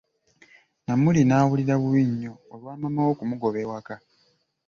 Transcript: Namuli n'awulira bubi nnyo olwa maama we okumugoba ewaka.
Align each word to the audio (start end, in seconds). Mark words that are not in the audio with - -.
Namuli 0.85 1.21
n'awulira 1.25 1.73
bubi 1.81 2.01
nnyo 2.09 2.33
olwa 2.53 2.73
maama 2.79 3.01
we 3.05 3.11
okumugoba 3.13 3.57
ewaka. 3.65 3.95